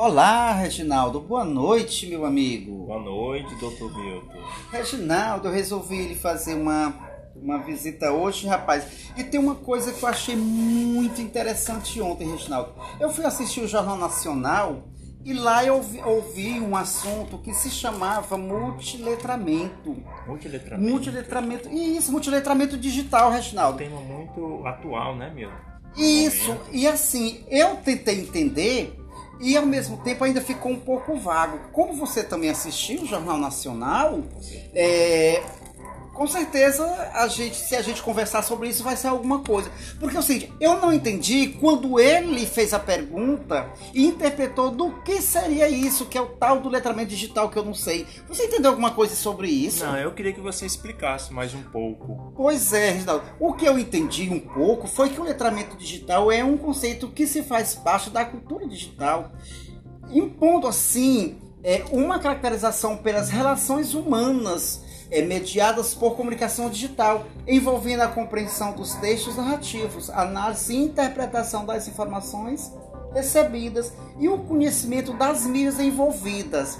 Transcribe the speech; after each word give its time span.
Olá, 0.00 0.52
Reginaldo. 0.52 1.18
Boa 1.18 1.44
noite, 1.44 2.06
meu 2.06 2.24
amigo. 2.24 2.86
Boa 2.86 3.02
noite, 3.02 3.52
doutor 3.56 3.92
Milton. 3.98 4.44
Reginaldo, 4.70 5.48
eu 5.48 5.52
resolvi 5.52 6.06
lhe 6.06 6.14
fazer 6.14 6.54
uma, 6.54 6.94
uma 7.34 7.58
visita 7.58 8.12
hoje, 8.12 8.46
rapaz. 8.46 9.10
E 9.16 9.24
tem 9.24 9.40
uma 9.40 9.56
coisa 9.56 9.92
que 9.92 10.00
eu 10.00 10.08
achei 10.08 10.36
muito 10.36 11.20
interessante 11.20 12.00
ontem, 12.00 12.30
Reginaldo. 12.30 12.74
Eu 13.00 13.10
fui 13.10 13.24
assistir 13.24 13.60
o 13.60 13.66
Jornal 13.66 13.96
Nacional 13.96 14.84
e 15.24 15.34
lá 15.34 15.64
eu 15.64 15.74
ouvi, 15.74 16.00
ouvi 16.04 16.60
um 16.60 16.76
assunto 16.76 17.36
que 17.36 17.52
se 17.52 17.68
chamava 17.68 18.38
multiletramento. 18.38 19.96
Multiletramento? 20.28 20.90
Multiletramento. 20.92 21.68
E 21.70 21.96
isso, 21.96 22.12
multiletramento 22.12 22.78
digital, 22.78 23.32
Reginaldo. 23.32 23.82
Um 23.82 23.88
tema 23.88 24.00
muito 24.00 24.64
atual, 24.64 25.16
né, 25.16 25.28
meu? 25.34 25.50
Isso, 25.96 26.56
e 26.70 26.86
assim, 26.86 27.44
eu 27.50 27.74
tentei 27.78 28.20
entender 28.20 28.96
e 29.40 29.56
ao 29.56 29.64
mesmo 29.66 29.98
tempo 29.98 30.24
ainda 30.24 30.40
ficou 30.40 30.72
um 30.72 30.78
pouco 30.78 31.16
vago. 31.16 31.58
Como 31.72 31.94
você 31.94 32.22
também 32.22 32.50
assistiu 32.50 33.02
o 33.02 33.06
Jornal 33.06 33.38
Nacional, 33.38 34.20
é, 34.74 35.42
com 36.18 36.26
certeza 36.26 36.84
a 37.14 37.28
gente, 37.28 37.56
se 37.56 37.76
a 37.76 37.80
gente 37.80 38.02
conversar 38.02 38.42
sobre 38.42 38.68
isso, 38.68 38.82
vai 38.82 38.96
ser 38.96 39.06
alguma 39.06 39.38
coisa. 39.38 39.70
Porque 40.00 40.16
é 40.16 40.18
o 40.18 40.22
seguinte, 40.22 40.52
eu 40.60 40.80
não 40.80 40.92
entendi 40.92 41.56
quando 41.60 42.00
ele 42.00 42.44
fez 42.44 42.74
a 42.74 42.78
pergunta 42.80 43.70
e 43.94 44.04
interpretou 44.04 44.68
do 44.68 45.00
que 45.02 45.22
seria 45.22 45.68
isso, 45.68 46.06
que 46.06 46.18
é 46.18 46.20
o 46.20 46.26
tal 46.26 46.60
do 46.60 46.68
letramento 46.68 47.10
digital 47.10 47.48
que 47.48 47.56
eu 47.56 47.64
não 47.64 47.72
sei. 47.72 48.04
Você 48.26 48.46
entendeu 48.46 48.72
alguma 48.72 48.90
coisa 48.90 49.14
sobre 49.14 49.48
isso? 49.48 49.86
Não, 49.86 49.96
eu 49.96 50.12
queria 50.12 50.32
que 50.32 50.40
você 50.40 50.66
explicasse 50.66 51.32
mais 51.32 51.54
um 51.54 51.62
pouco. 51.62 52.32
Pois 52.36 52.72
é, 52.72 52.90
Reginaldo. 52.90 53.22
O 53.38 53.52
que 53.52 53.64
eu 53.64 53.78
entendi 53.78 54.28
um 54.28 54.40
pouco 54.40 54.88
foi 54.88 55.10
que 55.10 55.20
o 55.20 55.24
letramento 55.24 55.76
digital 55.76 56.32
é 56.32 56.42
um 56.42 56.58
conceito 56.58 57.06
que 57.06 57.28
se 57.28 57.44
faz 57.44 57.76
parte 57.76 58.10
da 58.10 58.24
cultura 58.24 58.66
digital, 58.66 59.30
impondo 60.10 60.66
assim 60.66 61.38
é, 61.62 61.84
uma 61.92 62.18
caracterização 62.18 62.96
pelas 62.96 63.30
relações 63.30 63.94
humanas 63.94 64.87
é, 65.10 65.22
mediadas 65.22 65.94
por 65.94 66.16
comunicação 66.16 66.68
digital, 66.68 67.26
envolvendo 67.46 68.02
a 68.02 68.08
compreensão 68.08 68.72
dos 68.72 68.94
textos 68.94 69.36
narrativos, 69.36 70.10
análise 70.10 70.74
e 70.74 70.84
interpretação 70.84 71.64
das 71.64 71.88
informações 71.88 72.72
recebidas 73.12 73.92
e 74.18 74.28
o 74.28 74.38
conhecimento 74.38 75.12
das 75.12 75.46
mídias 75.46 75.80
envolvidas. 75.80 76.78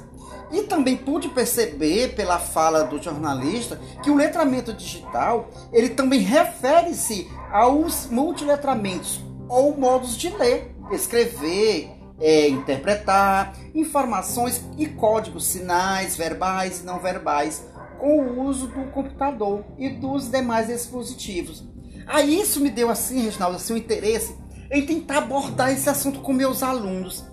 E 0.51 0.63
também 0.63 0.97
pude 0.97 1.29
perceber 1.29 2.15
pela 2.15 2.39
fala 2.39 2.85
do 2.85 3.03
jornalista 3.03 3.79
que 4.03 4.11
o 4.11 4.17
letramento 4.17 4.73
digital 4.73 5.51
ele 5.73 5.91
também 5.91 6.21
refere-se 6.21 7.31
aos 7.53 8.07
multiletramentos 8.07 9.21
ou 9.49 9.77
modos 9.77 10.17
de 10.17 10.31
ler, 10.31 10.75
escrever, 10.91 11.91
é, 12.21 12.49
interpretar 12.49 13.55
informações 13.75 14.63
e 14.77 14.87
códigos, 14.87 15.45
sinais 15.45 16.17
verbais 16.17 16.81
e 16.81 16.85
não 16.85 16.99
verbais, 16.99 17.65
com 17.99 18.21
o 18.21 18.45
uso 18.47 18.69
do 18.69 18.91
computador 18.91 19.65
e 19.77 19.89
dos 19.89 20.31
demais 20.31 20.69
dispositivos. 20.69 21.65
Aí 22.07 22.41
isso 22.41 22.61
me 22.61 22.71
deu 22.71 22.91
assim, 22.91 23.21
Reginaldo, 23.23 23.57
assim, 23.57 23.75
um 23.75 23.77
interesse 23.77 24.35
em 24.71 24.85
tentar 24.85 25.19
abordar 25.19 25.73
esse 25.73 25.89
assunto 25.89 26.21
com 26.21 26.33
meus 26.33 26.63
alunos, 26.63 27.25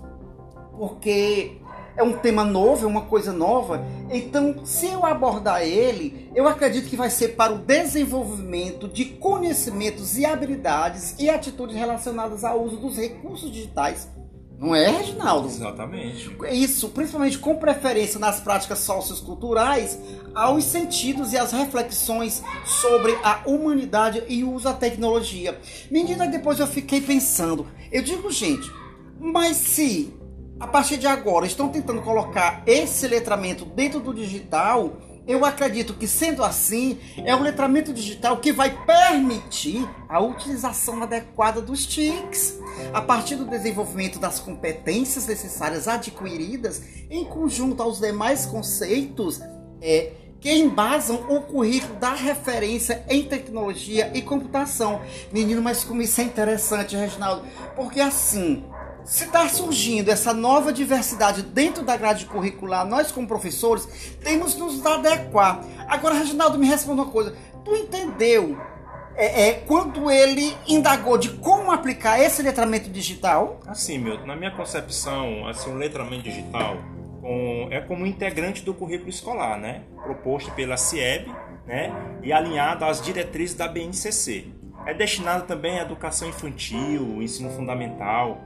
porque 0.76 1.58
é 1.96 2.02
um 2.02 2.18
tema 2.18 2.44
novo, 2.44 2.84
é 2.84 2.88
uma 2.88 3.02
coisa 3.02 3.32
nova. 3.32 3.84
Então, 4.10 4.64
se 4.64 4.86
eu 4.86 5.04
abordar 5.04 5.62
ele, 5.62 6.30
eu 6.34 6.46
acredito 6.46 6.88
que 6.88 6.96
vai 6.96 7.08
ser 7.08 7.28
para 7.28 7.54
o 7.54 7.58
desenvolvimento 7.58 8.86
de 8.86 9.04
conhecimentos 9.06 10.18
e 10.18 10.26
habilidades 10.26 11.14
e 11.18 11.30
atitudes 11.30 11.74
relacionadas 11.74 12.44
ao 12.44 12.62
uso 12.62 12.76
dos 12.76 12.96
recursos 12.96 13.50
digitais 13.50 14.08
não 14.58 14.74
é, 14.74 14.88
Reginaldo? 14.88 15.48
Exatamente. 15.48 16.34
Isso, 16.50 16.88
principalmente 16.88 17.38
com 17.38 17.56
preferência 17.56 18.18
nas 18.18 18.40
práticas 18.40 18.78
socioculturais, 18.78 19.98
aos 20.34 20.64
sentidos 20.64 21.32
e 21.32 21.38
às 21.38 21.52
reflexões 21.52 22.42
sobre 22.64 23.12
a 23.22 23.42
humanidade 23.44 24.22
e 24.28 24.42
o 24.42 24.52
uso 24.52 24.64
da 24.64 24.72
tecnologia. 24.72 25.58
Menina, 25.90 26.26
depois 26.26 26.58
eu 26.58 26.66
fiquei 26.66 27.00
pensando, 27.00 27.66
eu 27.92 28.02
digo, 28.02 28.30
gente, 28.30 28.70
mas 29.20 29.56
se 29.58 30.14
a 30.58 30.66
partir 30.66 30.96
de 30.96 31.06
agora 31.06 31.44
estão 31.44 31.68
tentando 31.68 32.00
colocar 32.00 32.62
esse 32.66 33.06
letramento 33.06 33.64
dentro 33.66 34.00
do 34.00 34.14
digital, 34.14 34.96
eu 35.26 35.44
acredito 35.44 35.94
que, 35.94 36.06
sendo 36.06 36.44
assim, 36.44 36.98
é 37.24 37.34
o 37.34 37.42
letramento 37.42 37.92
digital 37.92 38.36
que 38.36 38.52
vai 38.52 38.70
permitir 38.84 39.88
a 40.08 40.20
utilização 40.20 41.02
adequada 41.02 41.60
dos 41.60 41.84
TICs, 41.84 42.58
a 42.92 43.00
partir 43.00 43.34
do 43.34 43.44
desenvolvimento 43.44 44.18
das 44.18 44.38
competências 44.38 45.26
necessárias 45.26 45.88
adquiridas, 45.88 46.82
em 47.10 47.24
conjunto 47.24 47.82
aos 47.82 47.98
demais 47.98 48.46
conceitos 48.46 49.40
é, 49.80 50.12
que 50.40 50.52
embasam 50.52 51.26
o 51.28 51.40
currículo 51.40 51.98
da 51.98 52.14
referência 52.14 53.04
em 53.08 53.24
tecnologia 53.24 54.12
e 54.14 54.22
computação. 54.22 55.00
Menino, 55.32 55.60
mas 55.60 55.82
como 55.82 56.02
isso 56.02 56.20
é 56.20 56.24
interessante, 56.24 56.94
Reginaldo, 56.94 57.44
porque 57.74 58.00
assim 58.00 58.62
se 59.06 59.24
está 59.24 59.48
surgindo 59.48 60.10
essa 60.10 60.34
nova 60.34 60.72
diversidade 60.72 61.42
dentro 61.42 61.84
da 61.84 61.96
grade 61.96 62.26
curricular, 62.26 62.84
nós 62.84 63.12
como 63.12 63.26
professores 63.26 64.16
temos 64.22 64.54
que 64.54 64.60
nos 64.60 64.84
adequar. 64.84 65.64
Agora, 65.86 66.16
Reginaldo, 66.16 66.58
me 66.58 66.66
responda 66.66 67.02
uma 67.02 67.10
coisa. 67.10 67.34
Tu 67.64 67.74
entendeu 67.76 68.58
é, 69.14 69.48
é, 69.48 69.52
quando 69.52 70.10
ele 70.10 70.54
indagou 70.66 71.16
de 71.16 71.30
como 71.30 71.70
aplicar 71.70 72.20
esse 72.20 72.42
letramento 72.42 72.90
digital? 72.90 73.60
Assim, 73.66 73.96
meu, 73.96 74.26
na 74.26 74.34
minha 74.34 74.50
concepção, 74.50 75.46
assim, 75.46 75.70
o 75.70 75.76
letramento 75.76 76.24
digital 76.24 76.76
com, 77.20 77.68
é 77.70 77.80
como 77.80 78.04
integrante 78.06 78.62
do 78.62 78.74
currículo 78.74 79.08
escolar, 79.08 79.56
né? 79.56 79.82
Proposto 80.02 80.50
pela 80.52 80.76
CIEB, 80.76 81.32
né? 81.64 81.92
E 82.22 82.32
alinhado 82.32 82.84
às 82.84 83.00
diretrizes 83.00 83.56
da 83.56 83.68
BNCC. 83.68 84.46
É 84.84 84.92
destinado 84.92 85.44
também 85.44 85.78
à 85.78 85.82
educação 85.82 86.28
infantil, 86.28 87.22
ensino 87.22 87.50
fundamental, 87.50 88.40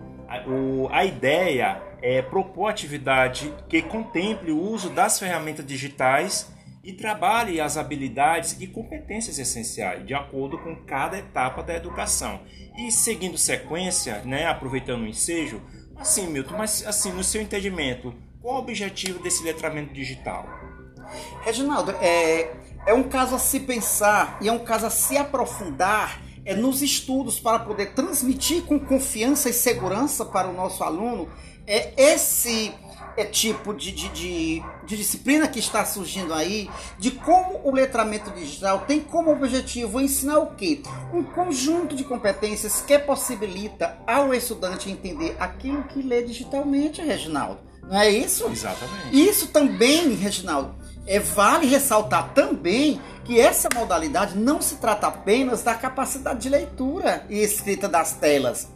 o, 0.47 0.89
a 0.91 1.05
ideia 1.05 1.83
é 2.03 2.23
propor 2.23 2.69
atividade 2.69 3.53
que 3.69 3.83
contemple 3.83 4.53
o 4.53 4.61
uso 4.61 4.91
das 4.91 5.19
ferramentas 5.19 5.67
digitais 5.67 6.51
e 6.83 6.93
trabalhe 6.93 7.61
as 7.61 7.77
habilidades 7.77 8.57
e 8.59 8.67
competências 8.67 9.39
essenciais 9.39 10.07
de 10.07 10.15
acordo 10.15 10.59
com 10.59 10.75
cada 10.77 11.19
etapa 11.19 11.63
da 11.63 11.75
educação. 11.75 12.41
E 12.79 12.91
seguindo 12.91 13.37
sequência, 13.37 14.23
né, 14.25 14.47
aproveitando 14.47 15.03
o 15.03 15.07
ensejo, 15.07 15.61
assim, 15.99 16.27
Milton, 16.27 16.57
mas 16.57 16.87
assim, 16.87 17.13
no 17.13 17.23
seu 17.23 17.43
entendimento, 17.43 18.15
qual 18.41 18.57
o 18.57 18.59
objetivo 18.59 19.23
desse 19.23 19.45
letramento 19.45 19.93
digital? 19.93 20.49
Reginaldo, 21.43 21.91
é, 22.01 22.51
é 22.87 22.95
um 22.95 23.03
caso 23.03 23.35
a 23.35 23.39
se 23.39 23.61
pensar 23.61 24.39
e 24.41 24.49
é 24.49 24.53
um 24.53 24.61
caso 24.61 24.87
a 24.87 24.91
se 24.91 25.17
aprofundar 25.17 26.21
é, 26.45 26.55
nos 26.55 26.83
estudos 26.83 27.39
para 27.39 27.59
poder 27.59 27.93
transmitir 27.93 28.63
com 28.63 28.79
confiança 28.79 29.49
e 29.49 29.53
segurança 29.53 30.25
para 30.25 30.49
o 30.49 30.53
nosso 30.53 30.83
aluno 30.83 31.29
é 31.67 31.93
esse 31.97 32.75
é, 33.17 33.25
tipo 33.25 33.75
de, 33.75 33.93
de, 33.93 34.09
de, 34.09 34.63
de, 34.87 34.97
disciplina 34.97 35.47
que 35.47 35.59
está 35.59 35.85
surgindo 35.85 36.33
aí, 36.33 36.69
de 36.99 37.11
como 37.11 37.61
o 37.65 37.73
letramento 37.73 38.31
digital 38.31 38.81
tem 38.87 39.01
como 39.01 39.31
objetivo 39.31 40.01
ensinar 40.01 40.39
o 40.39 40.55
quê? 40.55 40.83
Um 41.13 41.23
conjunto 41.23 41.95
de 41.95 42.05
competências 42.05 42.81
que 42.81 42.99
possibilita 42.99 43.99
ao 44.07 44.35
estudante 44.35 44.91
entender 44.91 45.37
aquilo 45.39 45.85
que 45.85 46.03
lê 46.03 46.23
digitalmente, 46.23 47.03
Reginaldo. 47.03 47.61
Não 47.83 47.99
é 47.99 48.09
isso? 48.09 48.47
Exatamente. 48.49 49.11
Isso 49.13 49.49
também, 49.49 50.15
Reginaldo, 50.15 50.75
é, 51.07 51.19
vale 51.19 51.67
ressaltar 51.67 52.33
também 52.35 53.01
que 53.25 53.41
essa 53.41 53.69
modalidade 53.75 54.37
não 54.37 54.61
se 54.61 54.77
trata 54.77 55.07
apenas 55.07 55.63
da 55.63 55.75
capacidade 55.75 56.41
de 56.41 56.49
leitura 56.49 57.25
e 57.29 57.39
escrita 57.39 57.89
das 57.89 58.13
telas. 58.13 58.69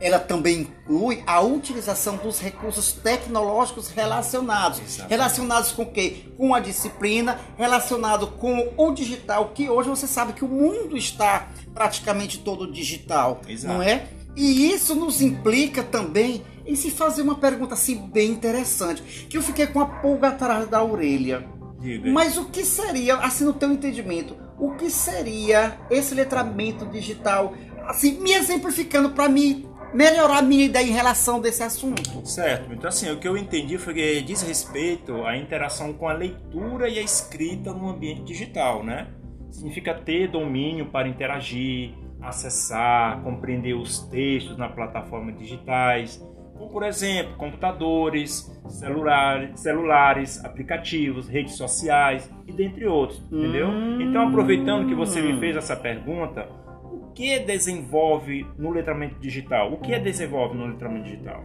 Ela 0.00 0.18
também 0.18 0.62
inclui 0.62 1.22
a 1.26 1.40
utilização 1.40 2.16
dos 2.16 2.40
recursos 2.40 2.92
tecnológicos 2.92 3.88
relacionados. 3.88 4.80
Exatamente. 4.80 5.10
Relacionados 5.10 5.70
com 5.70 5.82
o 5.82 5.92
quê? 5.92 6.24
Com 6.36 6.54
a 6.54 6.60
disciplina, 6.60 7.38
relacionado 7.56 8.26
com 8.26 8.72
o 8.76 8.92
digital, 8.92 9.50
que 9.54 9.70
hoje 9.70 9.88
você 9.88 10.08
sabe 10.08 10.32
que 10.32 10.44
o 10.44 10.48
mundo 10.48 10.96
está 10.96 11.48
praticamente 11.72 12.38
todo 12.38 12.70
digital, 12.70 13.40
Exato. 13.46 13.72
não 13.72 13.82
é? 13.82 14.08
E 14.34 14.72
isso 14.72 14.94
nos 14.94 15.22
implica 15.22 15.84
também 15.84 16.42
em 16.66 16.74
se 16.74 16.90
fazer 16.90 17.22
uma 17.22 17.36
pergunta 17.36 17.74
assim 17.74 17.96
bem 17.96 18.30
interessante, 18.30 19.26
que 19.28 19.36
eu 19.36 19.42
fiquei 19.42 19.66
com 19.66 19.80
a 19.80 19.86
pulga 19.86 20.28
atrás 20.28 20.68
da 20.68 20.82
orelha. 20.82 21.46
Diga. 21.82 22.12
Mas 22.12 22.38
o 22.38 22.44
que 22.44 22.64
seria, 22.64 23.16
assim, 23.16 23.44
no 23.44 23.52
teu 23.52 23.72
entendimento, 23.72 24.36
o 24.56 24.70
que 24.76 24.88
seria 24.88 25.76
esse 25.90 26.14
letramento 26.14 26.86
digital, 26.86 27.54
assim, 27.88 28.20
me 28.20 28.32
exemplificando 28.32 29.10
para 29.10 29.28
mim 29.28 29.68
melhorar 29.92 30.38
a 30.38 30.42
minha 30.42 30.64
ideia 30.64 30.86
em 30.86 30.92
relação 30.92 31.40
desse 31.40 31.62
assunto? 31.62 32.24
Certo. 32.24 32.72
Então, 32.72 32.88
assim, 32.88 33.10
o 33.10 33.18
que 33.18 33.26
eu 33.26 33.36
entendi 33.36 33.76
foi 33.78 33.94
que 33.94 34.22
diz 34.22 34.42
respeito 34.42 35.26
à 35.26 35.36
interação 35.36 35.92
com 35.92 36.08
a 36.08 36.12
leitura 36.12 36.88
e 36.88 37.00
a 37.00 37.02
escrita 37.02 37.72
no 37.72 37.88
ambiente 37.88 38.22
digital, 38.22 38.84
né? 38.84 39.08
Significa 39.50 39.92
ter 39.92 40.28
domínio 40.28 40.86
para 40.86 41.08
interagir, 41.08 41.94
acessar, 42.22 43.20
compreender 43.22 43.74
os 43.74 43.98
textos 43.98 44.56
na 44.56 44.68
plataforma 44.68 45.32
digitais, 45.32 46.24
como 46.62 46.70
por 46.70 46.84
exemplo, 46.84 47.34
computadores, 47.36 48.50
celulares, 48.68 49.60
celulares, 49.60 50.44
aplicativos, 50.44 51.28
redes 51.28 51.54
sociais 51.56 52.30
e 52.46 52.52
dentre 52.52 52.86
outros, 52.86 53.20
entendeu? 53.30 53.68
Hum. 53.68 54.00
Então, 54.00 54.28
aproveitando 54.28 54.86
que 54.86 54.94
você 54.94 55.20
me 55.20 55.38
fez 55.40 55.56
essa 55.56 55.74
pergunta, 55.74 56.48
o 56.84 57.12
que 57.12 57.40
desenvolve 57.40 58.46
no 58.56 58.70
letramento 58.70 59.16
digital? 59.18 59.72
O 59.72 59.78
que 59.78 59.92
é 59.92 59.98
desenvolve 59.98 60.56
no 60.56 60.66
letramento 60.66 61.04
digital? 61.04 61.44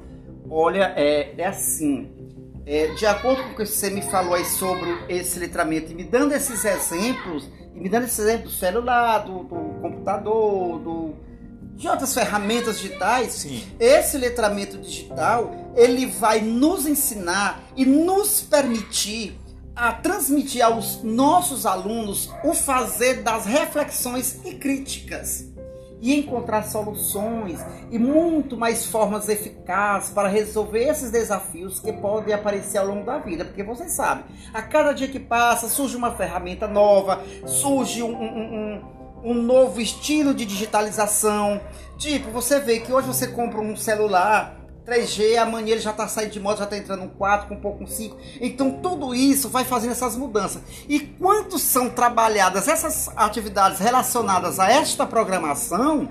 Olha, 0.50 0.94
é, 0.96 1.34
é 1.38 1.46
assim. 1.46 2.10
É, 2.66 2.94
de 2.94 3.06
acordo 3.06 3.44
com 3.44 3.50
o 3.52 3.56
que 3.56 3.66
você 3.66 3.90
me 3.90 4.02
falou 4.02 4.34
aí 4.34 4.46
sobre 4.46 4.90
esse 5.10 5.40
letramento, 5.40 5.92
e 5.92 5.96
me 5.96 6.04
dando 6.04 6.34
esses 6.34 6.64
exemplos, 6.64 7.50
e 7.74 7.80
me 7.80 7.90
dando 7.90 8.04
esses 8.04 8.20
exemplos 8.20 8.52
do 8.52 8.58
celular, 8.58 9.20
do, 9.20 9.44
do 9.44 9.80
computador, 9.82 10.80
do, 10.80 11.14
de 11.78 11.88
outras 11.88 12.14
ferramentas 12.14 12.80
digitais, 12.80 13.34
Sim. 13.34 13.64
esse 13.80 14.18
letramento 14.18 14.80
digital 14.80 15.54
ele 15.76 16.08
vai 16.08 16.42
nos 16.42 16.88
ensinar 16.88 17.64
e 17.76 17.86
nos 17.86 18.42
permitir 18.42 19.40
a 19.76 19.94
transmitir 19.94 20.64
aos 20.64 21.04
nossos 21.04 21.68
alunos 21.68 22.32
o 22.44 22.52
fazer 22.56 23.22
das 23.22 23.46
reflexões 23.46 24.40
e 24.44 24.56
críticas. 24.56 25.46
E 26.00 26.14
encontrar 26.14 26.64
soluções 26.64 27.60
e 27.92 27.98
muito 27.98 28.56
mais 28.56 28.86
formas 28.86 29.30
eficazes 29.30 30.12
para 30.12 30.28
resolver 30.28 30.88
esses 30.88 31.10
desafios 31.10 31.80
que 31.80 31.92
podem 31.92 32.34
aparecer 32.34 32.78
ao 32.78 32.88
longo 32.88 33.04
da 33.04 33.18
vida, 33.18 33.46
porque 33.46 33.64
você 33.64 33.90
sabe, 33.90 34.24
a 34.54 34.62
cada 34.62 34.94
dia 34.94 35.08
que 35.08 35.20
passa 35.20 35.68
surge 35.68 35.96
uma 35.96 36.12
ferramenta 36.12 36.68
nova, 36.68 37.24
surge 37.48 38.04
um, 38.04 38.14
um, 38.14 38.76
um 38.76 38.97
um 39.24 39.34
novo 39.34 39.82
estilo 39.82 40.34
de 40.34 40.46
digitalização. 40.46 41.62
Tipo, 41.98 42.32
você 42.32 42.60
vê 42.60 42.80
que 42.80 42.92
hoje 42.92 43.08
você 43.08 43.28
compra 43.28 43.60
um 43.60 43.76
celular 43.76 44.58
3G, 44.88 45.38
amanhã 45.38 45.72
ele 45.72 45.82
já 45.82 45.92
está 45.92 46.08
saindo 46.08 46.32
de 46.32 46.40
moda, 46.40 46.60
já 46.60 46.64
está 46.64 46.78
entrando 46.78 47.04
um 47.04 47.10
4, 47.10 47.50
com 47.50 47.56
um 47.56 47.60
pouco 47.60 47.84
um 47.84 47.88
5. 47.88 48.16
Então 48.40 48.80
tudo 48.82 49.14
isso 49.14 49.50
vai 49.50 49.66
fazendo 49.66 49.92
essas 49.92 50.16
mudanças. 50.16 50.62
E 50.88 51.00
quando 51.00 51.60
são 51.60 51.90
trabalhadas 51.90 52.70
essas 52.70 53.10
atividades 53.18 53.80
relacionadas 53.80 54.60
a 54.60 54.72
esta 54.72 55.06
programação, 55.06 56.08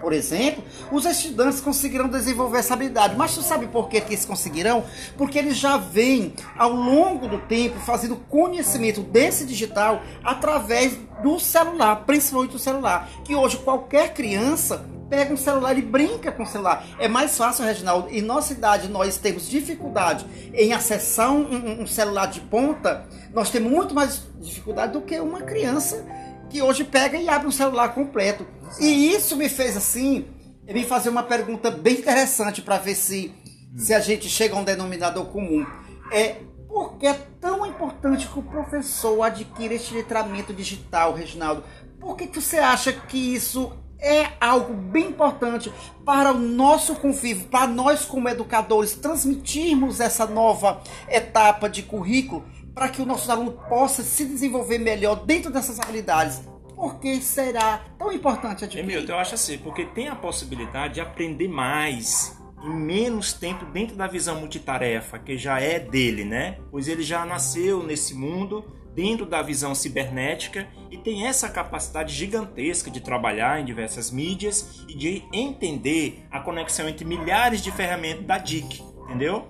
por 0.00 0.12
exemplo, 0.12 0.62
os 0.90 1.04
estudantes 1.04 1.60
conseguirão 1.60 2.08
desenvolver 2.08 2.58
essa 2.58 2.74
habilidade. 2.74 3.16
Mas 3.16 3.34
tu 3.34 3.42
sabe 3.42 3.66
por 3.66 3.88
que, 3.88 4.00
que 4.00 4.14
eles 4.14 4.24
conseguirão? 4.24 4.84
Porque 5.16 5.38
eles 5.38 5.56
já 5.56 5.76
vêm, 5.76 6.34
ao 6.56 6.72
longo 6.72 7.26
do 7.28 7.38
tempo, 7.38 7.78
fazendo 7.80 8.16
conhecimento 8.16 9.02
desse 9.02 9.44
digital 9.44 10.02
através 10.24 10.96
do 11.22 11.38
celular, 11.38 12.04
principalmente 12.06 12.52
do 12.52 12.58
celular. 12.58 13.08
Que 13.24 13.34
hoje 13.34 13.56
qualquer 13.58 14.14
criança 14.14 14.86
pega 15.08 15.32
um 15.32 15.36
celular 15.36 15.76
e 15.76 15.82
brinca 15.82 16.30
com 16.30 16.42
o 16.42 16.46
celular. 16.46 16.84
É 16.98 17.08
mais 17.08 17.36
fácil, 17.36 17.64
Reginaldo. 17.64 18.08
Em 18.10 18.22
nossa 18.22 18.52
idade, 18.52 18.88
nós 18.88 19.16
temos 19.16 19.48
dificuldade 19.48 20.26
em 20.52 20.72
acessar 20.72 21.32
um, 21.32 21.82
um 21.82 21.86
celular 21.86 22.26
de 22.26 22.40
ponta. 22.40 23.06
Nós 23.32 23.50
temos 23.50 23.70
muito 23.70 23.94
mais 23.94 24.22
dificuldade 24.38 24.92
do 24.92 25.00
que 25.00 25.18
uma 25.18 25.40
criança 25.40 26.04
que 26.48 26.62
hoje 26.62 26.84
pega 26.84 27.18
e 27.18 27.28
abre 27.28 27.46
um 27.46 27.52
celular 27.52 27.94
completo. 27.94 28.46
E 28.80 29.12
isso 29.12 29.36
me 29.36 29.48
fez 29.48 29.76
assim, 29.76 30.26
me 30.66 30.84
fazer 30.84 31.08
uma 31.08 31.22
pergunta 31.22 31.70
bem 31.70 31.98
interessante 31.98 32.62
para 32.62 32.78
ver 32.78 32.94
se, 32.94 33.34
se 33.76 33.94
a 33.94 34.00
gente 34.00 34.28
chega 34.28 34.54
a 34.54 34.58
um 34.58 34.64
denominador 34.64 35.26
comum. 35.26 35.66
É 36.12 36.36
por 36.68 36.98
que 36.98 37.06
é 37.06 37.14
tão 37.40 37.64
importante 37.66 38.28
que 38.28 38.38
o 38.38 38.42
professor 38.42 39.22
adquira 39.22 39.74
este 39.74 39.94
letramento 39.94 40.52
digital, 40.52 41.14
Reginaldo? 41.14 41.64
Por 41.98 42.16
que, 42.16 42.26
que 42.26 42.40
você 42.40 42.58
acha 42.58 42.92
que 42.92 43.16
isso 43.34 43.72
é 43.98 44.28
algo 44.40 44.74
bem 44.74 45.08
importante 45.08 45.72
para 46.04 46.32
o 46.32 46.38
nosso 46.38 46.94
convívio, 46.94 47.48
para 47.48 47.66
nós 47.66 48.04
como 48.04 48.28
educadores 48.28 48.94
transmitirmos 48.94 49.98
essa 49.98 50.26
nova 50.26 50.80
etapa 51.08 51.68
de 51.68 51.82
currículo 51.82 52.44
para 52.78 52.88
que 52.88 53.02
o 53.02 53.04
nosso 53.04 53.30
aluno 53.30 53.52
possa 53.68 54.04
se 54.04 54.24
desenvolver 54.24 54.78
melhor 54.78 55.26
dentro 55.26 55.50
dessas 55.50 55.80
habilidades. 55.80 56.40
Por 56.76 57.00
que 57.00 57.20
será 57.20 57.84
tão 57.98 58.12
importante 58.12 58.64
adquirir? 58.64 58.84
Emilton, 58.84 59.12
eu 59.12 59.18
acho 59.18 59.34
assim, 59.34 59.58
porque 59.58 59.84
tem 59.84 60.06
a 60.06 60.14
possibilidade 60.14 60.94
de 60.94 61.00
aprender 61.00 61.48
mais 61.48 62.38
em 62.62 62.70
menos 62.70 63.32
tempo 63.32 63.64
dentro 63.66 63.96
da 63.96 64.06
visão 64.06 64.38
multitarefa, 64.38 65.18
que 65.18 65.36
já 65.36 65.60
é 65.60 65.80
dele, 65.80 66.24
né? 66.24 66.58
Pois 66.70 66.86
ele 66.86 67.02
já 67.02 67.26
nasceu 67.26 67.82
nesse 67.82 68.14
mundo 68.14 68.64
dentro 68.94 69.26
da 69.26 69.42
visão 69.42 69.74
cibernética 69.74 70.68
e 70.88 70.96
tem 70.96 71.26
essa 71.26 71.48
capacidade 71.48 72.14
gigantesca 72.14 72.90
de 72.90 73.00
trabalhar 73.00 73.60
em 73.60 73.64
diversas 73.64 74.10
mídias 74.10 74.84
e 74.88 74.94
de 74.94 75.24
entender 75.32 76.24
a 76.30 76.40
conexão 76.40 76.88
entre 76.88 77.04
milhares 77.04 77.60
de 77.60 77.72
ferramentas 77.72 78.24
da 78.24 78.38
DIC, 78.38 78.80
entendeu? 79.04 79.48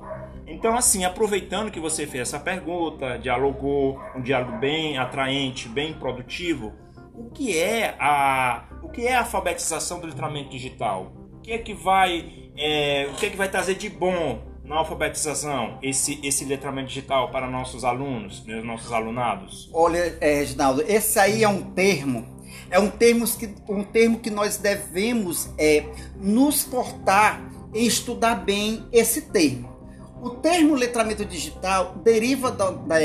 Então, 0.49 0.75
assim, 0.75 1.05
aproveitando 1.05 1.71
que 1.71 1.79
você 1.79 2.07
fez 2.07 2.23
essa 2.23 2.41
pergunta, 2.41 3.19
dialogou, 3.19 4.01
um 4.17 4.23
diálogo 4.23 4.59
bem 4.59 4.97
atraente, 4.97 5.69
bem 5.69 5.93
produtivo, 5.93 6.73
o 7.15 7.31
que 7.31 7.57
é 7.59 7.95
a, 7.99 8.65
o 8.83 8.89
que 8.89 9.07
é 9.07 9.15
a 9.15 9.21
alfabetização 9.21 10.01
do 10.01 10.07
letramento 10.07 10.49
digital? 10.49 11.13
O 11.35 11.41
que 11.41 11.53
é 11.53 11.59
que 11.59 11.75
vai, 11.75 12.51
é, 12.57 13.09
o 13.13 13.15
que 13.17 13.27
é 13.27 13.31
que 13.31 13.37
vai 13.37 13.51
trazer 13.51 13.75
de 13.75 13.91
bom 13.91 14.43
na 14.65 14.77
alfabetização 14.77 15.79
esse, 15.83 16.19
esse 16.23 16.47
letramento 16.47 16.89
digital 16.89 17.31
para 17.31 17.51
nossos 17.51 17.85
alunos, 17.85 18.43
nossos 18.65 18.91
alunados? 18.91 19.69
Olha, 19.75 20.17
é, 20.21 20.37
Reginaldo, 20.37 20.83
esse 20.89 21.19
aí 21.19 21.45
é 21.45 21.49
um 21.49 21.63
termo, 21.73 22.27
é 22.71 22.81
um 22.81 22.89
termo 22.89 23.27
que, 23.27 23.55
um 23.69 23.85
termo 23.85 24.19
que 24.19 24.31
nós 24.31 24.57
devemos 24.57 25.53
é, 25.59 25.85
nos 26.17 26.65
portar 26.65 27.43
e 27.75 27.87
estudar 27.87 28.37
bem 28.37 28.87
esse 28.91 29.31
termo. 29.31 29.78
O 30.21 30.31
termo 30.31 30.75
letramento 30.75 31.25
digital 31.25 31.95
deriva 32.03 32.51
da, 32.51 32.71
da, 32.71 32.97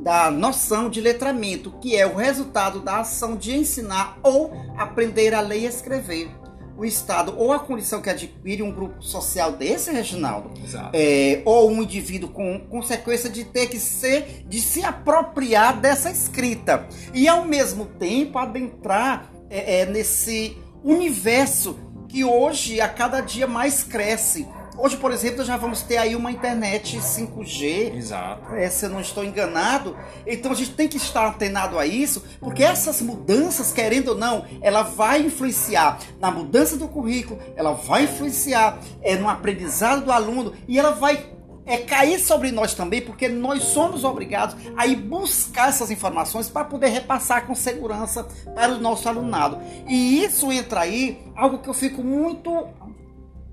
da, 0.00 0.30
noção 0.30 0.90
de 0.90 1.00
letramento, 1.00 1.72
que 1.80 1.96
é 1.96 2.06
o 2.06 2.14
resultado 2.14 2.80
da 2.80 3.00
ação 3.00 3.36
de 3.36 3.56
ensinar 3.56 4.18
ou 4.22 4.52
aprender 4.76 5.34
a 5.34 5.40
ler 5.40 5.60
e 5.60 5.66
escrever. 5.66 6.28
O 6.76 6.84
Estado 6.84 7.34
ou 7.36 7.52
a 7.52 7.58
condição 7.58 8.00
que 8.00 8.08
adquire 8.08 8.62
um 8.62 8.70
grupo 8.70 9.02
social 9.02 9.50
desse, 9.50 9.90
Reginaldo, 9.90 10.52
é, 10.92 11.42
ou 11.44 11.70
um 11.70 11.82
indivíduo 11.82 12.28
com 12.28 12.60
consequência 12.70 13.28
de 13.28 13.42
ter 13.42 13.66
que 13.66 13.80
ser, 13.80 14.44
de 14.46 14.60
se 14.60 14.84
apropriar 14.84 15.80
dessa 15.80 16.08
escrita. 16.08 16.86
E 17.12 17.26
ao 17.26 17.44
mesmo 17.44 17.86
tempo 17.86 18.38
adentrar 18.38 19.32
é, 19.50 19.80
é, 19.80 19.86
nesse 19.86 20.56
universo 20.84 21.76
que 22.08 22.24
hoje 22.24 22.80
a 22.80 22.88
cada 22.88 23.20
dia 23.20 23.46
mais 23.46 23.82
cresce 23.82 24.46
Hoje, 24.80 24.96
por 24.96 25.10
exemplo, 25.10 25.44
já 25.44 25.56
vamos 25.56 25.82
ter 25.82 25.96
aí 25.96 26.14
uma 26.14 26.30
internet 26.30 26.98
5G. 26.98 27.96
Exato. 27.96 28.54
É, 28.54 28.70
se 28.70 28.86
eu 28.86 28.90
não 28.90 29.00
estou 29.00 29.24
enganado. 29.24 29.96
Então 30.24 30.52
a 30.52 30.54
gente 30.54 30.70
tem 30.70 30.86
que 30.86 30.96
estar 30.96 31.26
antenado 31.26 31.76
a 31.76 31.84
isso, 31.84 32.22
porque 32.38 32.62
essas 32.62 33.02
mudanças, 33.02 33.72
querendo 33.72 34.10
ou 34.10 34.14
não, 34.14 34.44
ela 34.62 34.82
vai 34.82 35.22
influenciar 35.22 35.98
na 36.20 36.30
mudança 36.30 36.76
do 36.76 36.86
currículo, 36.86 37.40
ela 37.56 37.72
vai 37.72 38.04
influenciar 38.04 38.78
é, 39.02 39.16
no 39.16 39.28
aprendizado 39.28 40.04
do 40.04 40.12
aluno 40.12 40.54
e 40.68 40.78
ela 40.78 40.92
vai 40.92 41.26
é 41.66 41.76
cair 41.78 42.18
sobre 42.18 42.50
nós 42.50 42.72
também, 42.72 43.02
porque 43.02 43.28
nós 43.28 43.62
somos 43.62 44.02
obrigados 44.02 44.56
a 44.74 44.86
ir 44.86 44.96
buscar 44.96 45.68
essas 45.68 45.90
informações 45.90 46.48
para 46.48 46.64
poder 46.64 46.88
repassar 46.88 47.46
com 47.46 47.54
segurança 47.54 48.26
para 48.54 48.72
o 48.72 48.80
nosso 48.80 49.06
alunado. 49.06 49.58
E 49.86 50.24
isso 50.24 50.50
entra 50.50 50.80
aí, 50.80 51.18
algo 51.36 51.58
que 51.58 51.68
eu 51.68 51.74
fico 51.74 52.02
muito 52.02 52.66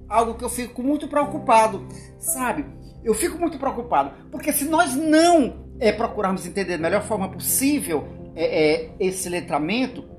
algo 0.07 0.35
que 0.35 0.43
eu 0.43 0.49
fico 0.49 0.81
muito 0.81 1.07
preocupado, 1.07 1.87
sabe? 2.19 2.65
Eu 3.03 3.13
fico 3.13 3.37
muito 3.37 3.59
preocupado, 3.59 4.11
porque 4.31 4.51
se 4.51 4.65
nós 4.65 4.95
não 4.95 5.67
é, 5.79 5.91
procurarmos 5.91 6.45
entender 6.45 6.77
da 6.77 6.81
melhor 6.81 7.03
forma 7.03 7.29
possível 7.29 8.07
é, 8.35 8.45
é, 8.45 8.95
esse 8.99 9.29
letramento, 9.29 10.15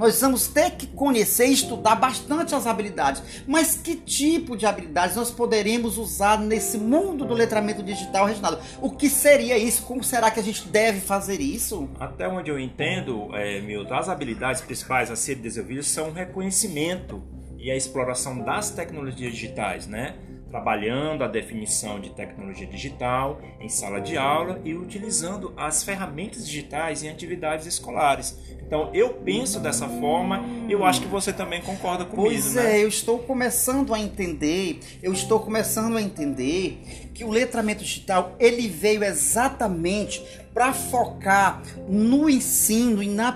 nós 0.00 0.18
vamos 0.22 0.46
ter 0.46 0.70
que 0.70 0.86
conhecer 0.86 1.48
e 1.48 1.52
estudar 1.52 1.94
bastante 1.94 2.54
as 2.54 2.66
habilidades. 2.66 3.22
Mas 3.46 3.76
que 3.76 3.94
tipo 3.94 4.56
de 4.56 4.64
habilidades 4.64 5.14
nós 5.14 5.30
poderemos 5.30 5.98
usar 5.98 6.38
nesse 6.38 6.78
mundo 6.78 7.26
do 7.26 7.34
letramento 7.34 7.82
digital, 7.82 8.24
Reginaldo? 8.24 8.60
O 8.80 8.90
que 8.90 9.10
seria 9.10 9.58
isso? 9.58 9.82
Como 9.82 10.02
será 10.02 10.30
que 10.30 10.40
a 10.40 10.42
gente 10.42 10.66
deve 10.68 11.00
fazer 11.00 11.38
isso? 11.42 11.86
Até 12.00 12.26
onde 12.26 12.50
eu 12.50 12.58
entendo, 12.58 13.28
é, 13.34 13.60
Milton, 13.60 13.94
as 13.94 14.08
habilidades 14.08 14.62
principais 14.62 15.10
a 15.10 15.16
serem 15.16 15.42
desenvolvidas 15.42 15.88
são 15.88 16.12
reconhecimento 16.12 17.22
e 17.60 17.70
a 17.70 17.76
exploração 17.76 18.42
das 18.42 18.70
tecnologias 18.70 19.32
digitais, 19.32 19.86
né? 19.86 20.16
trabalhando 20.50 21.22
a 21.22 21.28
definição 21.28 22.00
de 22.00 22.10
tecnologia 22.10 22.66
digital 22.66 23.40
em 23.60 23.68
sala 23.68 24.00
de 24.00 24.18
aula 24.18 24.60
e 24.64 24.74
utilizando 24.74 25.54
as 25.56 25.84
ferramentas 25.84 26.46
digitais 26.46 27.04
em 27.04 27.08
atividades 27.08 27.66
escolares. 27.66 28.36
Então, 28.60 28.90
eu 28.92 29.14
penso 29.14 29.58
dessa 29.58 29.88
forma, 29.88 30.44
eu 30.68 30.84
acho 30.84 31.00
que 31.00 31.08
você 31.08 31.32
também 31.32 31.60
concorda 31.60 32.04
comigo. 32.04 32.28
Pois 32.28 32.56
é, 32.56 32.62
né? 32.62 32.84
eu 32.84 32.88
estou 32.88 33.18
começando 33.20 33.94
a 33.94 34.00
entender, 34.00 34.80
eu 35.02 35.12
estou 35.12 35.40
começando 35.40 35.96
a 35.96 36.02
entender 36.02 36.80
que 37.14 37.24
o 37.24 37.30
letramento 37.30 37.82
digital 37.82 38.36
ele 38.38 38.68
veio 38.68 39.02
exatamente 39.04 40.24
para 40.52 40.72
focar 40.72 41.62
no 41.88 42.28
ensino 42.28 43.02
e 43.02 43.08
na 43.08 43.32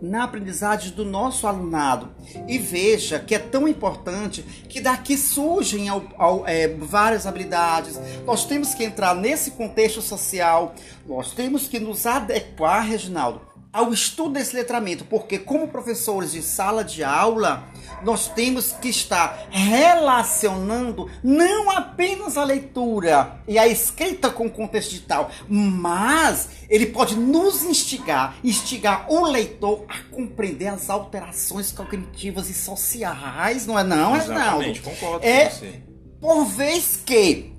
na 0.00 0.24
aprendizagem 0.24 0.92
do 0.92 1.04
nosso 1.04 1.46
alunado. 1.46 2.10
E 2.46 2.58
veja 2.58 3.18
que 3.18 3.34
é 3.34 3.38
tão 3.38 3.66
importante 3.66 4.42
que 4.68 4.80
daqui 4.80 5.16
surgem 5.16 5.88
ao, 5.88 6.02
ao, 6.16 6.46
é, 6.46 6.68
várias 6.68 7.26
habilidades. 7.26 7.98
Nós 8.24 8.44
temos 8.44 8.74
que 8.74 8.84
entrar 8.84 9.14
nesse 9.14 9.52
contexto 9.52 10.00
social, 10.00 10.74
nós 11.06 11.32
temos 11.32 11.66
que 11.66 11.78
nos 11.78 12.06
adequar, 12.06 12.86
Reginaldo, 12.86 13.40
ao 13.78 13.92
estudo 13.92 14.30
desse 14.30 14.56
letramento, 14.56 15.04
porque 15.04 15.38
como 15.38 15.68
professores 15.68 16.32
de 16.32 16.42
sala 16.42 16.82
de 16.82 17.04
aula, 17.04 17.62
nós 18.02 18.26
temos 18.26 18.72
que 18.72 18.88
estar 18.88 19.46
relacionando 19.50 21.08
não 21.22 21.70
apenas 21.70 22.36
a 22.36 22.42
leitura 22.42 23.40
e 23.46 23.56
a 23.56 23.68
escrita 23.68 24.30
com 24.30 24.46
o 24.46 24.50
contexto 24.50 24.90
digital, 24.90 25.30
mas 25.48 26.48
ele 26.68 26.86
pode 26.86 27.14
nos 27.14 27.62
instigar, 27.62 28.34
instigar 28.42 29.06
o 29.08 29.24
leitor 29.26 29.84
a 29.88 30.02
compreender 30.12 30.66
as 30.66 30.90
alterações 30.90 31.70
cognitivas 31.70 32.50
e 32.50 32.54
sociais, 32.54 33.64
não 33.64 33.78
é 33.78 33.84
não, 33.84 34.16
Exatamente, 34.16 34.82
concordo 34.82 35.24
é, 35.24 35.44
com 35.44 35.54
você. 35.54 35.82
Por 36.20 36.44
vez 36.46 37.00
que 37.06 37.52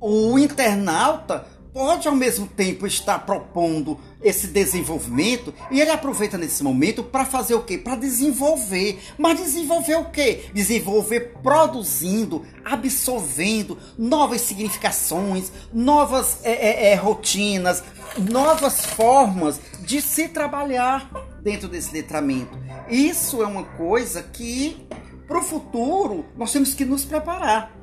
o 0.00 0.36
internauta 0.36 1.46
pode 1.72 2.08
ao 2.08 2.14
mesmo 2.14 2.46
tempo 2.46 2.86
estar 2.86 3.18
propondo 3.20 3.98
esse 4.22 4.48
desenvolvimento 4.48 5.54
e 5.70 5.80
ele 5.80 5.90
aproveita 5.90 6.36
nesse 6.36 6.62
momento 6.62 7.02
para 7.02 7.24
fazer 7.24 7.54
o 7.54 7.62
quê? 7.62 7.78
Para 7.78 7.96
desenvolver. 7.96 9.00
Mas 9.18 9.38
desenvolver 9.38 9.96
o 9.96 10.04
quê? 10.06 10.44
Desenvolver 10.52 11.34
produzindo, 11.42 12.44
absorvendo 12.64 13.78
novas 13.98 14.42
significações, 14.42 15.50
novas 15.72 16.38
é, 16.42 16.52
é, 16.52 16.92
é, 16.92 16.94
rotinas, 16.94 17.82
novas 18.18 18.84
formas 18.84 19.60
de 19.80 20.02
se 20.02 20.28
trabalhar 20.28 21.10
dentro 21.42 21.68
desse 21.68 21.92
letramento. 21.92 22.58
Isso 22.88 23.42
é 23.42 23.46
uma 23.46 23.64
coisa 23.64 24.22
que 24.22 24.86
para 25.26 25.38
o 25.38 25.42
futuro 25.42 26.26
nós 26.36 26.52
temos 26.52 26.74
que 26.74 26.84
nos 26.84 27.04
preparar 27.04 27.79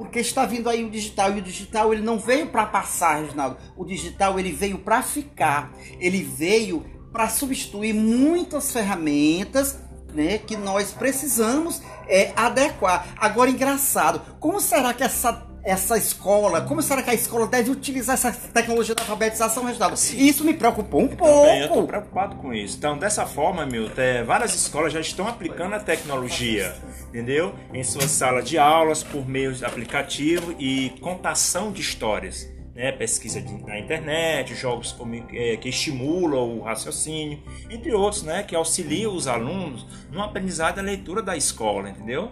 porque 0.00 0.20
está 0.20 0.46
vindo 0.46 0.70
aí 0.70 0.82
o 0.82 0.88
digital 0.88 1.36
e 1.36 1.40
o 1.40 1.42
digital 1.42 1.92
ele 1.92 2.00
não 2.00 2.18
veio 2.18 2.46
para 2.46 2.64
passar, 2.64 3.20
Reginaldo. 3.20 3.58
O 3.76 3.84
digital 3.84 4.40
ele 4.40 4.50
veio 4.50 4.78
para 4.78 5.02
ficar. 5.02 5.74
Ele 5.98 6.22
veio 6.22 6.86
para 7.12 7.28
substituir 7.28 7.92
muitas 7.92 8.72
ferramentas 8.72 9.78
né, 10.14 10.38
que 10.38 10.56
nós 10.56 10.90
precisamos 10.90 11.82
é, 12.08 12.32
adequar. 12.34 13.08
Agora, 13.18 13.50
engraçado, 13.50 14.22
como 14.40 14.58
será 14.58 14.94
que 14.94 15.04
essa 15.04 15.49
essa 15.62 15.96
escola, 15.96 16.62
como 16.62 16.82
será 16.82 17.02
que 17.02 17.10
a 17.10 17.14
escola 17.14 17.46
deve 17.46 17.70
utilizar 17.70 18.14
essa 18.14 18.32
tecnologia 18.32 18.94
da 18.94 19.02
alfabetização, 19.02 19.64
Reginaldo? 19.64 19.94
Isso 19.94 20.44
me 20.44 20.54
preocupou 20.54 21.02
um 21.02 21.08
eu 21.10 21.16
pouco. 21.16 21.46
Também, 21.46 21.60
eu 21.60 21.66
estou 21.66 21.86
preocupado 21.86 22.36
com 22.36 22.52
isso. 22.52 22.76
Então, 22.78 22.98
dessa 22.98 23.26
forma, 23.26 23.66
meu, 23.66 23.90
é, 23.96 24.22
várias 24.22 24.54
escolas 24.54 24.92
já 24.92 25.00
estão 25.00 25.28
aplicando 25.28 25.74
a 25.74 25.80
tecnologia, 25.80 26.74
entendeu? 27.08 27.54
Em 27.72 27.84
suas 27.84 28.10
salas 28.10 28.48
de 28.48 28.58
aulas, 28.58 29.02
por 29.02 29.28
meio 29.28 29.52
de 29.52 29.64
aplicativo 29.64 30.54
e 30.58 30.90
contação 31.00 31.72
de 31.72 31.80
histórias. 31.80 32.48
Né, 32.72 32.92
pesquisa 32.92 33.42
de, 33.42 33.52
na 33.66 33.78
internet, 33.78 34.54
jogos 34.54 34.92
como, 34.92 35.14
é, 35.14 35.56
que 35.56 35.68
estimulam 35.68 36.56
o 36.56 36.62
raciocínio, 36.62 37.42
entre 37.68 37.92
outros, 37.92 38.22
né, 38.22 38.44
que 38.44 38.54
auxiliam 38.54 39.12
os 39.12 39.26
alunos 39.26 39.84
no 40.10 40.22
aprendizado 40.22 40.76
da 40.76 40.82
leitura 40.82 41.20
da 41.20 41.36
escola, 41.36 41.90
entendeu? 41.90 42.30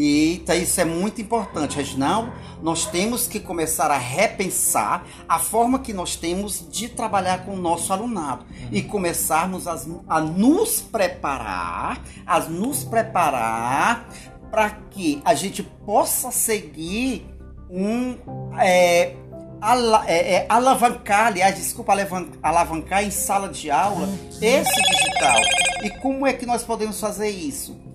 Eita, 0.00 0.54
isso 0.54 0.80
é 0.80 0.84
muito 0.84 1.20
importante, 1.20 1.74
Reginaldo. 1.74 2.32
Nós 2.62 2.86
temos 2.86 3.26
que 3.26 3.40
começar 3.40 3.90
a 3.90 3.98
repensar 3.98 5.04
a 5.28 5.40
forma 5.40 5.80
que 5.80 5.92
nós 5.92 6.14
temos 6.14 6.64
de 6.70 6.88
trabalhar 6.88 7.44
com 7.44 7.54
o 7.54 7.56
nosso 7.56 7.92
alunado 7.92 8.44
uhum. 8.48 8.68
e 8.70 8.80
começarmos 8.80 9.66
a, 9.66 9.76
a 10.08 10.20
nos 10.20 10.80
preparar, 10.80 12.00
a 12.24 12.38
nos 12.38 12.84
preparar 12.84 14.08
para 14.52 14.70
que 14.70 15.20
a 15.24 15.34
gente 15.34 15.64
possa 15.64 16.30
seguir 16.30 17.26
um 17.68 18.16
é, 18.56 19.16
ala, 19.60 20.04
é, 20.06 20.34
é, 20.34 20.46
alavancar, 20.48 21.26
aliás, 21.26 21.56
desculpa, 21.56 21.92
alavancar 22.40 23.02
em 23.02 23.10
sala 23.10 23.48
de 23.48 23.68
aula 23.68 24.08
esse 24.40 24.80
digital. 24.80 25.40
E 25.82 25.90
como 25.90 26.24
é 26.24 26.32
que 26.32 26.46
nós 26.46 26.62
podemos 26.62 27.00
fazer 27.00 27.30
isso? 27.30 27.87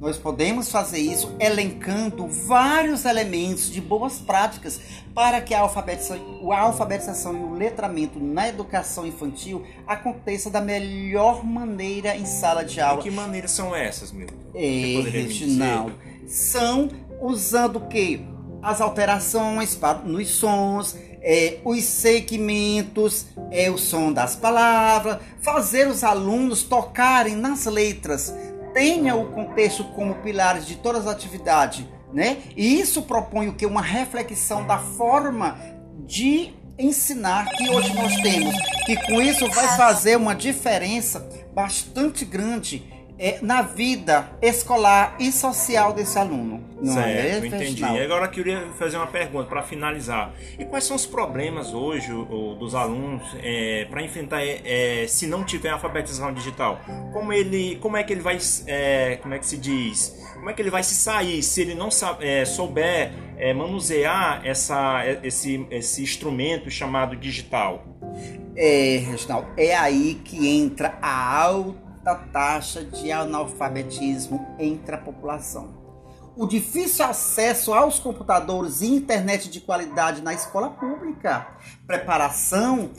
Nós 0.00 0.16
podemos 0.16 0.70
fazer 0.70 0.98
isso 0.98 1.36
elencando 1.38 2.26
vários 2.26 3.04
elementos 3.04 3.70
de 3.70 3.82
boas 3.82 4.18
práticas 4.18 4.80
para 5.14 5.42
que 5.42 5.52
a 5.52 5.60
alfabetização, 5.60 6.50
a 6.50 6.58
alfabetização 6.58 7.34
e 7.36 7.40
o 7.40 7.52
letramento 7.52 8.18
na 8.18 8.48
educação 8.48 9.06
infantil 9.06 9.62
aconteça 9.86 10.48
da 10.48 10.60
melhor 10.60 11.44
maneira 11.44 12.16
em 12.16 12.24
sala 12.24 12.64
de 12.64 12.80
aula. 12.80 13.00
E 13.00 13.02
que 13.02 13.10
maneiras 13.10 13.50
são 13.50 13.76
essas, 13.76 14.10
meu? 14.10 14.26
É, 14.54 15.02
Reginaldo, 15.02 15.92
são 16.26 16.88
usando 17.20 17.76
o 17.76 17.86
quê? 17.86 18.20
As 18.62 18.80
alterações 18.80 19.78
nos 20.04 20.28
sons, 20.30 20.96
é, 21.20 21.58
os 21.62 21.84
segmentos, 21.84 23.26
é, 23.50 23.70
o 23.70 23.76
som 23.76 24.10
das 24.10 24.34
palavras, 24.34 25.18
fazer 25.42 25.88
os 25.88 26.02
alunos 26.02 26.62
tocarem 26.62 27.36
nas 27.36 27.66
letras 27.66 28.34
tenha 28.72 29.14
o 29.14 29.32
contexto 29.32 29.84
como 29.84 30.14
pilares 30.16 30.66
de 30.66 30.76
todas 30.76 31.06
as 31.06 31.12
atividades, 31.12 31.84
né? 32.12 32.38
E 32.56 32.80
isso 32.80 33.02
propõe 33.02 33.48
o 33.48 33.54
que 33.54 33.66
uma 33.66 33.82
reflexão 33.82 34.66
da 34.66 34.78
forma 34.78 35.58
de 36.06 36.54
ensinar 36.78 37.48
que 37.50 37.68
hoje 37.68 37.94
nós 37.94 38.16
temos, 38.20 38.54
que 38.86 38.96
com 39.06 39.20
isso 39.20 39.46
vai 39.50 39.76
fazer 39.76 40.16
uma 40.16 40.34
diferença 40.34 41.28
bastante 41.54 42.24
grande 42.24 42.99
é, 43.20 43.38
na 43.42 43.60
vida 43.60 44.30
escolar 44.40 45.14
e 45.20 45.30
social 45.30 45.92
desse 45.92 46.18
aluno. 46.18 46.64
Não 46.80 46.98
é 46.98 47.12
certo, 47.12 47.44
é? 47.44 47.46
entendi. 47.48 47.82
E 47.82 48.00
agora 48.00 48.24
eu 48.24 48.30
queria 48.30 48.66
fazer 48.78 48.96
uma 48.96 49.06
pergunta 49.06 49.46
para 49.46 49.62
finalizar. 49.62 50.32
E 50.58 50.64
quais 50.64 50.84
são 50.84 50.96
os 50.96 51.04
problemas 51.04 51.74
hoje 51.74 52.10
dos 52.58 52.74
alunos 52.74 53.22
é, 53.42 53.86
para 53.90 54.02
enfrentar 54.02 54.40
é, 54.42 55.04
se 55.06 55.26
não 55.26 55.44
tiver 55.44 55.68
alfabetização 55.68 56.32
digital? 56.32 56.80
Como 57.12 57.30
ele, 57.30 57.76
como 57.76 57.98
é 57.98 58.02
que 58.02 58.14
ele 58.14 58.22
vai, 58.22 58.38
é, 58.66 59.18
como 59.20 59.34
é 59.34 59.38
que 59.38 59.46
se 59.46 59.58
diz? 59.58 60.18
Como 60.32 60.48
é 60.48 60.54
que 60.54 60.62
ele 60.62 60.70
vai 60.70 60.82
se 60.82 60.94
sair 60.94 61.42
se 61.42 61.60
ele 61.60 61.74
não 61.74 61.90
é, 62.20 62.46
souber 62.46 63.12
manusear 63.54 64.40
essa, 64.44 65.02
esse, 65.22 65.66
esse 65.70 66.02
instrumento 66.02 66.70
chamado 66.70 67.14
digital? 67.14 67.84
É, 68.56 69.02
Reginaldo, 69.06 69.48
é 69.56 69.74
aí 69.76 70.20
que 70.24 70.48
entra 70.48 70.98
a 71.00 71.42
auto 71.42 71.79
alta 72.04 72.14
taxa 72.32 72.82
de 72.82 73.12
analfabetismo 73.12 74.46
entre 74.58 74.94
a 74.94 74.98
população. 74.98 75.78
O 76.36 76.46
difícil 76.46 77.04
acesso 77.04 77.74
aos 77.74 77.98
computadores 77.98 78.80
e 78.80 78.86
internet 78.86 79.50
de 79.50 79.60
qualidade 79.60 80.22
na 80.22 80.32
escola 80.32 80.70
pública, 80.70 81.46
preparação 81.86 82.90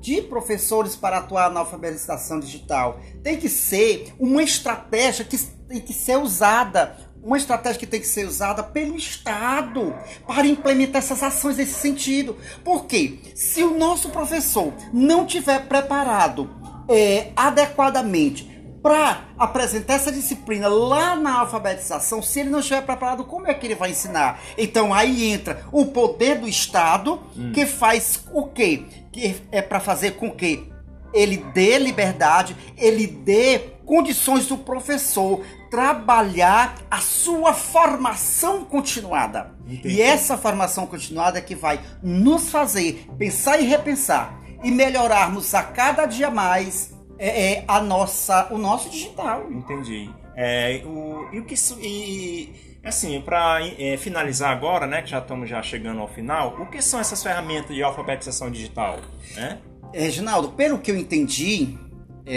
de 0.00 0.22
professores 0.22 0.96
para 0.96 1.18
atuar 1.18 1.50
na 1.50 1.60
alfabetização 1.60 2.40
digital, 2.40 2.98
tem 3.22 3.36
que 3.36 3.48
ser 3.48 4.12
uma 4.18 4.42
estratégia 4.42 5.24
que 5.24 5.38
tem 5.38 5.80
que 5.80 5.92
ser 5.92 6.18
usada 6.18 6.96
uma 7.22 7.36
estratégia 7.36 7.78
que 7.78 7.86
tem 7.86 8.00
que 8.00 8.06
ser 8.06 8.26
usada 8.26 8.64
pelo 8.64 8.96
Estado 8.96 9.94
para 10.26 10.44
implementar 10.44 11.00
essas 11.00 11.22
ações 11.22 11.56
nesse 11.56 11.74
sentido. 11.74 12.36
Porque 12.64 13.20
se 13.36 13.62
o 13.62 13.78
nosso 13.78 14.08
professor 14.08 14.72
não 14.92 15.24
tiver 15.24 15.68
preparado 15.68 16.50
é, 16.92 17.32
adequadamente 17.34 18.52
para 18.82 19.28
apresentar 19.38 19.94
essa 19.94 20.10
disciplina 20.10 20.66
lá 20.66 21.14
na 21.14 21.38
alfabetização, 21.40 22.20
se 22.20 22.40
ele 22.40 22.50
não 22.50 22.58
estiver 22.58 22.82
preparado, 22.82 23.24
como 23.24 23.46
é 23.46 23.54
que 23.54 23.66
ele 23.66 23.76
vai 23.76 23.90
ensinar? 23.90 24.40
Então 24.58 24.92
aí 24.92 25.30
entra 25.30 25.64
o 25.70 25.86
poder 25.86 26.40
do 26.40 26.48
Estado, 26.48 27.20
hum. 27.36 27.52
que 27.52 27.64
faz 27.64 28.24
o 28.32 28.46
quê? 28.48 28.84
Que 29.12 29.40
é 29.52 29.62
para 29.62 29.78
fazer 29.78 30.12
com 30.12 30.30
que 30.32 30.68
ele 31.14 31.36
dê 31.54 31.78
liberdade, 31.78 32.56
ele 32.76 33.06
dê 33.06 33.58
condições 33.84 34.46
do 34.46 34.56
professor 34.56 35.44
trabalhar 35.70 36.76
a 36.90 36.98
sua 36.98 37.52
formação 37.52 38.64
continuada. 38.64 39.52
Entendi. 39.66 39.96
E 39.96 40.02
essa 40.02 40.36
formação 40.36 40.86
continuada 40.86 41.38
é 41.38 41.42
que 41.42 41.54
vai 41.54 41.80
nos 42.02 42.50
fazer 42.50 43.06
pensar 43.18 43.60
e 43.60 43.64
repensar 43.64 44.41
e 44.62 44.70
melhorarmos 44.70 45.54
a 45.54 45.62
cada 45.62 46.06
dia 46.06 46.30
mais 46.30 46.94
é, 47.18 47.52
é 47.52 47.64
a 47.68 47.80
nossa, 47.80 48.52
o 48.52 48.58
nosso 48.58 48.90
digital. 48.90 49.50
Entendi. 49.50 50.10
É, 50.36 50.82
o, 50.84 51.28
e 51.32 51.38
o 51.38 51.44
que 51.44 51.54
e, 51.80 52.78
assim 52.84 53.20
para 53.20 53.60
é, 53.78 53.96
finalizar 53.96 54.50
agora, 54.50 54.86
né, 54.86 55.02
que 55.02 55.10
já 55.10 55.18
estamos 55.18 55.48
já 55.48 55.62
chegando 55.62 56.00
ao 56.00 56.08
final, 56.08 56.56
o 56.60 56.66
que 56.66 56.80
são 56.82 56.98
essas 56.98 57.22
ferramentas 57.22 57.74
de 57.74 57.82
alfabetização 57.82 58.50
digital, 58.50 58.98
né? 59.34 59.58
Reginaldo, 59.94 60.50
pelo 60.52 60.78
que 60.78 60.90
eu 60.90 60.96
entendi, 60.96 61.76
é, 61.76 61.81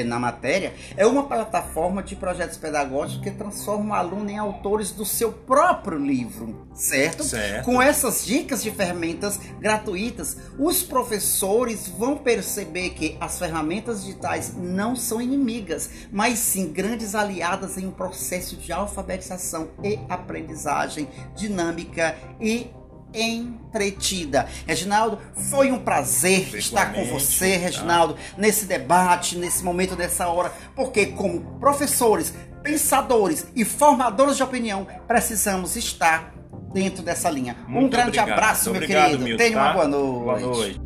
na 0.05 0.19
matéria, 0.19 0.73
é 0.97 1.05
uma 1.05 1.23
plataforma 1.27 2.01
de 2.01 2.15
projetos 2.15 2.57
pedagógicos 2.57 3.23
que 3.23 3.31
transforma 3.31 3.91
o 3.91 3.97
aluno 3.97 4.29
em 4.29 4.37
autores 4.37 4.91
do 4.91 5.05
seu 5.05 5.31
próprio 5.31 5.97
livro, 5.97 6.67
certo? 6.73 7.23
Certo. 7.23 7.65
Com 7.65 7.81
essas 7.81 8.25
dicas 8.25 8.63
de 8.63 8.71
ferramentas 8.71 9.39
gratuitas, 9.59 10.37
os 10.57 10.81
professores 10.81 11.87
vão 11.87 12.17
perceber 12.17 12.91
que 12.91 13.15
as 13.19 13.37
ferramentas 13.37 14.03
digitais 14.03 14.53
não 14.55 14.95
são 14.95 15.21
inimigas, 15.21 15.89
mas 16.11 16.39
sim 16.39 16.71
grandes 16.71 17.13
aliadas 17.13 17.77
em 17.77 17.85
um 17.85 17.91
processo 17.91 18.57
de 18.57 18.71
alfabetização 18.71 19.69
e 19.83 19.99
aprendizagem 20.09 21.07
dinâmica 21.35 22.15
e 22.39 22.71
entretida. 23.19 24.47
Reginaldo, 24.65 25.19
foi 25.49 25.71
um 25.71 25.79
prazer 25.79 26.55
estar 26.55 26.93
com 26.93 27.03
você, 27.05 27.53
tá. 27.53 27.57
Reginaldo, 27.59 28.13
tá? 28.13 28.19
nesse 28.37 28.65
debate, 28.65 29.37
nesse 29.37 29.63
momento, 29.63 29.95
nessa 29.95 30.27
hora, 30.27 30.51
porque 30.75 31.07
como 31.07 31.41
professores, 31.59 32.33
pensadores 32.63 33.47
e 33.55 33.63
formadores 33.63 34.37
de 34.37 34.43
opinião, 34.43 34.87
precisamos 35.07 35.75
estar 35.75 36.33
dentro 36.73 37.01
dessa 37.03 37.29
linha. 37.29 37.55
Muito 37.67 37.85
um 37.85 37.89
grande 37.89 38.19
obrigado. 38.19 38.31
abraço, 38.31 38.71
meu 38.71 38.81
obrigado, 38.81 39.05
querido. 39.05 39.23
Milton, 39.23 39.43
Tenha 39.43 39.57
tá? 39.57 39.63
uma 39.63 39.73
boa 39.73 39.87
noite. 39.87 40.23
Boa 40.23 40.39
noite. 40.39 40.84